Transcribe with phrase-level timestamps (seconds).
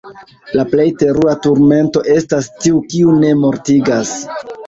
[0.59, 4.17] La plej terura turmento estas tiu, kiu ne mortigas!